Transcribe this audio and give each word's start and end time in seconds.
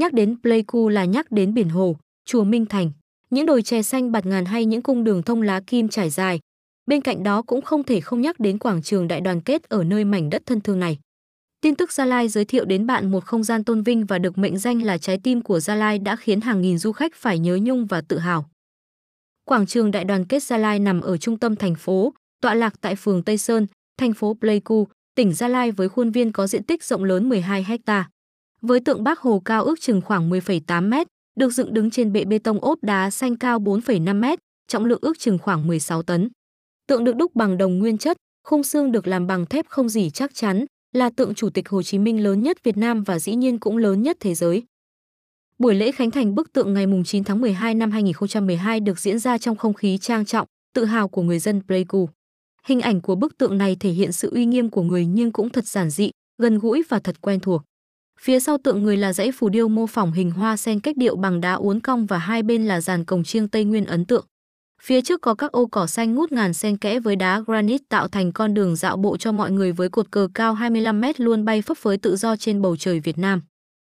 Nhắc 0.00 0.12
đến 0.12 0.36
Pleiku 0.42 0.88
là 0.88 1.04
nhắc 1.04 1.32
đến 1.32 1.54
biển 1.54 1.68
hồ, 1.68 1.96
chùa 2.24 2.44
Minh 2.44 2.66
Thành, 2.66 2.92
những 3.30 3.46
đồi 3.46 3.62
chè 3.62 3.82
xanh 3.82 4.12
bạt 4.12 4.26
ngàn 4.26 4.44
hay 4.44 4.64
những 4.64 4.82
cung 4.82 5.04
đường 5.04 5.22
thông 5.22 5.42
lá 5.42 5.60
kim 5.66 5.88
trải 5.88 6.10
dài. 6.10 6.40
Bên 6.86 7.00
cạnh 7.00 7.22
đó 7.22 7.42
cũng 7.42 7.62
không 7.62 7.82
thể 7.82 8.00
không 8.00 8.20
nhắc 8.20 8.40
đến 8.40 8.58
quảng 8.58 8.82
trường 8.82 9.08
đại 9.08 9.20
đoàn 9.20 9.40
kết 9.40 9.68
ở 9.68 9.84
nơi 9.84 10.04
mảnh 10.04 10.30
đất 10.30 10.42
thân 10.46 10.60
thương 10.60 10.78
này. 10.78 10.98
Tin 11.60 11.74
tức 11.74 11.92
Gia 11.92 12.04
Lai 12.04 12.28
giới 12.28 12.44
thiệu 12.44 12.64
đến 12.64 12.86
bạn 12.86 13.10
một 13.10 13.24
không 13.24 13.44
gian 13.44 13.64
tôn 13.64 13.82
vinh 13.82 14.06
và 14.06 14.18
được 14.18 14.38
mệnh 14.38 14.58
danh 14.58 14.82
là 14.82 14.98
trái 14.98 15.18
tim 15.22 15.42
của 15.42 15.60
Gia 15.60 15.74
Lai 15.74 15.98
đã 15.98 16.16
khiến 16.16 16.40
hàng 16.40 16.60
nghìn 16.60 16.78
du 16.78 16.92
khách 16.92 17.14
phải 17.14 17.38
nhớ 17.38 17.58
nhung 17.62 17.86
và 17.86 18.00
tự 18.00 18.18
hào. 18.18 18.50
Quảng 19.44 19.66
trường 19.66 19.90
Đại 19.90 20.04
đoàn 20.04 20.24
kết 20.24 20.42
Gia 20.42 20.58
Lai 20.58 20.78
nằm 20.78 21.00
ở 21.00 21.16
trung 21.16 21.38
tâm 21.38 21.56
thành 21.56 21.74
phố, 21.74 22.12
tọa 22.42 22.54
lạc 22.54 22.74
tại 22.80 22.96
phường 22.96 23.22
Tây 23.22 23.38
Sơn, 23.38 23.66
thành 23.98 24.12
phố 24.12 24.36
Pleiku, 24.40 24.88
tỉnh 25.14 25.32
Gia 25.32 25.48
Lai 25.48 25.70
với 25.70 25.88
khuôn 25.88 26.10
viên 26.10 26.32
có 26.32 26.46
diện 26.46 26.64
tích 26.64 26.84
rộng 26.84 27.04
lớn 27.04 27.28
12 27.28 27.62
ha. 27.86 28.08
Với 28.62 28.80
tượng 28.80 29.04
Bác 29.04 29.18
Hồ 29.18 29.42
cao 29.44 29.64
ước 29.64 29.80
chừng 29.80 30.00
khoảng 30.00 30.30
10,8 30.30 30.88
m, 30.90 30.94
được 31.36 31.50
dựng 31.50 31.74
đứng 31.74 31.90
trên 31.90 32.12
bệ 32.12 32.24
bê 32.24 32.38
tông 32.38 32.60
ốp 32.60 32.78
đá 32.82 33.10
xanh 33.10 33.36
cao 33.36 33.58
4,5 33.58 34.20
m, 34.20 34.38
trọng 34.68 34.84
lượng 34.84 34.98
ước 35.02 35.18
chừng 35.18 35.38
khoảng 35.38 35.66
16 35.66 36.02
tấn. 36.02 36.28
Tượng 36.86 37.04
được 37.04 37.16
đúc 37.16 37.34
bằng 37.34 37.58
đồng 37.58 37.78
nguyên 37.78 37.98
chất, 37.98 38.16
khung 38.44 38.62
xương 38.62 38.92
được 38.92 39.06
làm 39.06 39.26
bằng 39.26 39.46
thép 39.46 39.68
không 39.68 39.88
gì 39.88 40.10
chắc 40.10 40.34
chắn, 40.34 40.64
là 40.92 41.10
tượng 41.10 41.34
Chủ 41.34 41.50
tịch 41.50 41.68
Hồ 41.68 41.82
Chí 41.82 41.98
Minh 41.98 42.22
lớn 42.24 42.42
nhất 42.42 42.64
Việt 42.64 42.76
Nam 42.76 43.02
và 43.02 43.18
dĩ 43.18 43.34
nhiên 43.34 43.58
cũng 43.58 43.76
lớn 43.76 44.02
nhất 44.02 44.16
thế 44.20 44.34
giới. 44.34 44.62
Buổi 45.58 45.74
lễ 45.74 45.92
khánh 45.92 46.10
thành 46.10 46.34
bức 46.34 46.52
tượng 46.52 46.74
ngày 46.74 46.86
9 47.04 47.24
tháng 47.24 47.40
12 47.40 47.74
năm 47.74 47.90
2012 47.90 48.80
được 48.80 48.98
diễn 48.98 49.18
ra 49.18 49.38
trong 49.38 49.56
không 49.56 49.74
khí 49.74 49.98
trang 49.98 50.24
trọng, 50.24 50.46
tự 50.74 50.84
hào 50.84 51.08
của 51.08 51.22
người 51.22 51.38
dân 51.38 51.62
Pleiku. 51.66 52.08
Hình 52.64 52.80
ảnh 52.80 53.00
của 53.00 53.14
bức 53.14 53.38
tượng 53.38 53.58
này 53.58 53.76
thể 53.80 53.90
hiện 53.90 54.12
sự 54.12 54.30
uy 54.34 54.44
nghiêm 54.44 54.70
của 54.70 54.82
người 54.82 55.06
nhưng 55.06 55.32
cũng 55.32 55.50
thật 55.50 55.66
giản 55.66 55.90
dị, 55.90 56.10
gần 56.38 56.58
gũi 56.58 56.82
và 56.88 56.98
thật 56.98 57.20
quen 57.20 57.40
thuộc. 57.40 57.62
Phía 58.22 58.40
sau 58.40 58.58
tượng 58.58 58.82
người 58.82 58.96
là 58.96 59.12
dãy 59.12 59.32
phù 59.32 59.48
điêu 59.48 59.68
mô 59.68 59.86
phỏng 59.86 60.12
hình 60.12 60.30
hoa 60.30 60.56
sen 60.56 60.80
cách 60.80 60.96
điệu 60.96 61.16
bằng 61.16 61.40
đá 61.40 61.52
uốn 61.52 61.80
cong 61.80 62.06
và 62.06 62.18
hai 62.18 62.42
bên 62.42 62.66
là 62.66 62.80
dàn 62.80 63.04
cổng 63.04 63.24
chiêng 63.24 63.48
Tây 63.48 63.64
Nguyên 63.64 63.84
ấn 63.84 64.04
tượng. 64.04 64.24
Phía 64.82 65.02
trước 65.02 65.20
có 65.20 65.34
các 65.34 65.52
ô 65.52 65.66
cỏ 65.66 65.86
xanh 65.86 66.14
ngút 66.14 66.32
ngàn 66.32 66.54
xen 66.54 66.76
kẽ 66.76 67.00
với 67.00 67.16
đá 67.16 67.40
granite 67.46 67.84
tạo 67.88 68.08
thành 68.08 68.32
con 68.32 68.54
đường 68.54 68.76
dạo 68.76 68.96
bộ 68.96 69.16
cho 69.16 69.32
mọi 69.32 69.50
người 69.50 69.72
với 69.72 69.88
cột 69.88 70.10
cờ 70.10 70.28
cao 70.34 70.54
25 70.54 71.00
mét 71.00 71.20
luôn 71.20 71.44
bay 71.44 71.62
phấp 71.62 71.78
phới 71.78 71.96
tự 71.96 72.16
do 72.16 72.36
trên 72.36 72.62
bầu 72.62 72.76
trời 72.76 73.00
Việt 73.00 73.18
Nam. 73.18 73.42